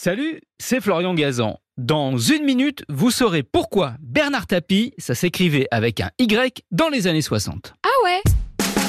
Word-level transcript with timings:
Salut, 0.00 0.40
c'est 0.60 0.80
Florian 0.80 1.12
Gazan. 1.12 1.58
Dans 1.76 2.16
une 2.16 2.44
minute, 2.44 2.84
vous 2.88 3.10
saurez 3.10 3.42
pourquoi 3.42 3.94
Bernard 4.00 4.46
Tapie, 4.46 4.94
ça 4.96 5.16
s'écrivait 5.16 5.66
avec 5.72 6.00
un 6.00 6.10
Y 6.20 6.62
dans 6.70 6.88
les 6.88 7.08
années 7.08 7.20
60. 7.20 7.74
Ah 7.82 7.88
ouais 8.04 8.22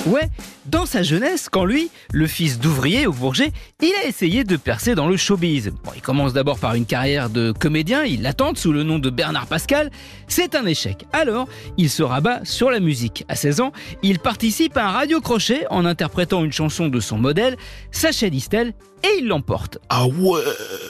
Ouais, 0.05 0.29
dans 0.67 0.85
sa 0.85 1.01
jeunesse, 1.01 1.49
quand 1.49 1.65
lui, 1.65 1.89
le 2.13 2.27
fils 2.27 2.59
d'ouvrier 2.59 3.07
au 3.07 3.11
Bourget, 3.11 3.51
il 3.81 3.91
a 4.03 4.07
essayé 4.07 4.43
de 4.43 4.55
percer 4.55 4.93
dans 4.93 5.07
le 5.07 5.17
showbiz. 5.17 5.71
Bon, 5.83 5.91
il 5.95 6.01
commence 6.01 6.31
d'abord 6.31 6.59
par 6.59 6.75
une 6.75 6.85
carrière 6.85 7.31
de 7.31 7.51
comédien, 7.51 8.03
il 8.03 8.21
l'attend 8.21 8.53
sous 8.53 8.71
le 8.71 8.83
nom 8.83 8.99
de 8.99 9.09
Bernard 9.09 9.47
Pascal. 9.47 9.89
C'est 10.27 10.53
un 10.53 10.65
échec. 10.67 11.05
Alors, 11.11 11.49
il 11.77 11.89
se 11.89 12.03
rabat 12.03 12.45
sur 12.45 12.69
la 12.69 12.79
musique. 12.79 13.25
À 13.27 13.35
16 13.35 13.61
ans, 13.61 13.71
il 14.03 14.19
participe 14.19 14.77
à 14.77 14.87
un 14.87 14.91
radio 14.91 15.21
crochet 15.21 15.65
en 15.71 15.85
interprétant 15.85 16.45
une 16.45 16.53
chanson 16.53 16.87
de 16.87 16.99
son 16.99 17.17
modèle, 17.17 17.57
Sacha 17.91 18.29
Distel, 18.29 18.73
et 19.03 19.19
il 19.19 19.27
l'emporte. 19.27 19.77
Ah 19.89 20.07
ouais 20.07 20.41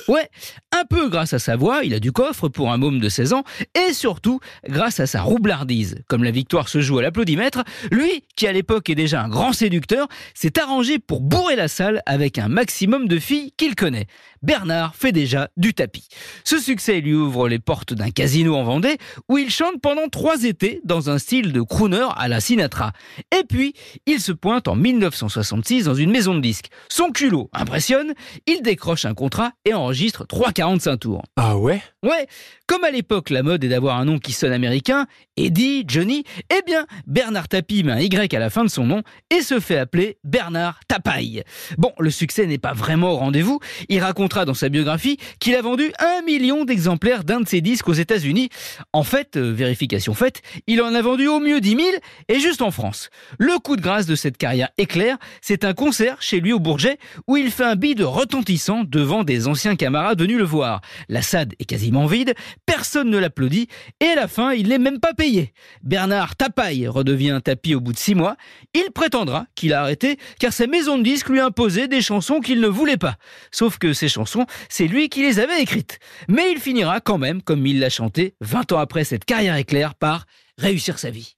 Ouais, 0.07 0.29
un 0.71 0.85
peu 0.85 1.09
grâce 1.09 1.33
à 1.33 1.39
sa 1.39 1.55
voix, 1.55 1.83
il 1.83 1.93
a 1.93 1.99
du 1.99 2.11
coffre 2.11 2.47
pour 2.47 2.71
un 2.71 2.77
môme 2.77 2.99
de 2.99 3.09
16 3.09 3.33
ans, 3.33 3.43
et 3.75 3.93
surtout 3.93 4.39
grâce 4.67 4.99
à 4.99 5.07
sa 5.07 5.21
roublardise. 5.21 5.97
Comme 6.07 6.23
la 6.23 6.31
victoire 6.31 6.69
se 6.69 6.81
joue 6.81 6.99
à 6.99 7.01
l'applaudimètre, 7.01 7.63
lui, 7.91 8.23
qui 8.35 8.47
à 8.47 8.51
l'époque 8.51 8.89
est 8.89 8.95
déjà 8.95 9.21
un 9.21 9.29
grand 9.29 9.53
séducteur, 9.53 10.07
s'est 10.33 10.59
arrangé 10.59 10.99
pour 10.99 11.21
bourrer 11.21 11.55
la 11.55 11.67
salle 11.67 12.01
avec 12.05 12.37
un 12.37 12.47
maximum 12.47 13.07
de 13.07 13.19
filles 13.19 13.53
qu'il 13.57 13.75
connaît. 13.75 14.07
Bernard 14.41 14.95
fait 14.95 15.11
déjà 15.11 15.49
du 15.57 15.73
tapis. 15.73 16.07
Ce 16.43 16.59
succès 16.59 17.01
lui 17.01 17.13
ouvre 17.13 17.49
les 17.49 17.59
portes 17.59 17.93
d'un 17.93 18.09
casino 18.09 18.55
en 18.55 18.63
Vendée 18.63 18.97
où 19.27 19.37
il 19.37 19.49
chante 19.49 19.81
pendant 19.81 20.07
trois 20.07 20.43
étés 20.43 20.81
dans 20.85 21.09
un 21.09 21.17
style 21.17 21.51
de 21.51 21.61
crooner 21.61 22.07
à 22.15 22.27
la 22.27 22.39
Sinatra. 22.39 22.93
Et 23.37 23.43
puis, 23.43 23.73
il 24.05 24.21
se 24.21 24.31
pointe 24.31 24.67
en 24.67 24.75
1966 24.75 25.83
dans 25.85 25.93
une 25.93 26.11
maison 26.11 26.35
de 26.35 26.39
disques. 26.39 26.69
Son 26.89 27.11
culot 27.11 27.49
impressionne, 27.53 27.98
il 28.45 28.61
décroche 28.61 29.05
un 29.05 29.13
contrat 29.13 29.51
et 29.65 29.73
enregistre 29.73 30.25
3,45 30.25 30.97
tours. 30.97 31.23
Ah 31.35 31.57
ouais? 31.57 31.81
Ouais, 32.03 32.27
comme 32.67 32.83
à 32.83 32.91
l'époque 32.91 33.29
la 33.29 33.43
mode 33.43 33.63
est 33.63 33.69
d'avoir 33.69 33.97
un 33.97 34.05
nom 34.05 34.19
qui 34.19 34.31
sonne 34.31 34.53
américain, 34.53 35.07
Eddie, 35.37 35.83
Johnny, 35.87 36.23
eh 36.49 36.61
bien 36.65 36.85
Bernard 37.07 37.47
Tapie 37.47 37.83
met 37.83 37.91
un 37.91 37.99
Y 37.99 38.33
à 38.33 38.39
la 38.39 38.49
fin 38.49 38.63
de 38.63 38.69
son 38.69 38.85
nom 38.85 39.03
et 39.29 39.41
se 39.41 39.59
fait 39.59 39.77
appeler 39.77 40.17
Bernard 40.23 40.79
Tapaille. 40.87 41.43
Bon, 41.77 41.91
le 41.99 42.09
succès 42.09 42.45
n'est 42.45 42.57
pas 42.57 42.73
vraiment 42.73 43.11
au 43.11 43.17
rendez-vous, 43.17 43.59
il 43.89 43.99
racontera 43.99 44.45
dans 44.45 44.53
sa 44.53 44.69
biographie 44.69 45.17
qu'il 45.39 45.55
a 45.55 45.61
vendu 45.61 45.91
un 45.99 46.21
million 46.23 46.65
d'exemplaires 46.65 47.23
d'un 47.23 47.41
de 47.41 47.47
ses 47.47 47.61
disques 47.61 47.89
aux 47.89 47.93
États-Unis. 47.93 48.49
En 48.93 49.03
fait, 49.03 49.37
euh, 49.37 49.51
vérification 49.51 50.13
faite, 50.13 50.41
il 50.67 50.81
en 50.81 50.93
a 50.93 51.01
vendu 51.01 51.27
au 51.27 51.39
mieux 51.39 51.61
10 51.61 51.69
000 51.75 51.81
et 52.27 52.39
juste 52.39 52.61
en 52.61 52.71
France. 52.71 53.09
Le 53.37 53.59
coup 53.59 53.75
de 53.75 53.81
grâce 53.81 54.05
de 54.05 54.15
cette 54.15 54.37
carrière 54.37 54.69
éclair, 54.77 55.17
c'est 55.41 55.63
un 55.63 55.73
concert 55.73 56.21
chez 56.21 56.39
lui 56.39 56.53
au 56.53 56.59
Bourget 56.59 56.97
où 57.27 57.37
il 57.37 57.51
fait 57.51 57.63
un 57.63 57.75
bide 57.89 58.01
retentissant 58.01 58.83
devant 58.83 59.23
des 59.23 59.47
anciens 59.47 59.75
camarades 59.75 60.21
venus 60.21 60.37
le 60.37 60.43
voir. 60.43 60.81
La 61.07 61.23
SAD 61.23 61.55
est 61.57 61.65
quasiment 61.65 62.05
vide, 62.05 62.35
personne 62.67 63.09
ne 63.09 63.17
l'applaudit, 63.17 63.67
et 63.99 64.05
à 64.05 64.15
la 64.15 64.27
fin, 64.27 64.51
il 64.51 64.67
n'est 64.67 64.77
même 64.77 64.99
pas 64.99 65.15
payé. 65.15 65.53
Bernard 65.81 66.35
Tapaille 66.35 66.87
redevient 66.87 67.39
tapis 67.43 67.73
au 67.73 67.79
bout 67.79 67.93
de 67.93 67.97
six 67.97 68.13
mois. 68.13 68.35
Il 68.75 68.91
prétendra 68.91 69.47
qu'il 69.55 69.73
a 69.73 69.81
arrêté 69.81 70.19
car 70.39 70.53
sa 70.53 70.67
maison 70.67 70.99
de 70.99 71.03
disques 71.03 71.29
lui 71.29 71.39
imposait 71.39 71.87
des 71.87 72.03
chansons 72.03 72.41
qu'il 72.41 72.61
ne 72.61 72.67
voulait 72.67 72.95
pas. 72.95 73.15
Sauf 73.49 73.79
que 73.79 73.93
ces 73.93 74.07
chansons, 74.07 74.45
c'est 74.69 74.85
lui 74.85 75.09
qui 75.09 75.23
les 75.23 75.39
avait 75.39 75.59
écrites. 75.59 75.97
Mais 76.27 76.51
il 76.51 76.59
finira 76.59 76.99
quand 76.99 77.17
même, 77.17 77.41
comme 77.41 77.65
il 77.65 77.79
l'a 77.79 77.89
chanté 77.89 78.35
20 78.41 78.71
ans 78.73 78.79
après 78.79 79.03
cette 79.03 79.25
carrière 79.25 79.55
éclair, 79.55 79.95
par 79.95 80.25
réussir 80.59 80.99
sa 80.99 81.09
vie. 81.09 81.37